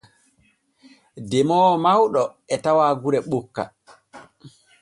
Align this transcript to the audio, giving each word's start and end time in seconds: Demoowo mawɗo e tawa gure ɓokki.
Demoowo 1.29 1.73
mawɗo 1.83 2.23
e 2.53 2.55
tawa 2.63 2.85
gure 3.01 3.19
ɓokki. 3.29 3.63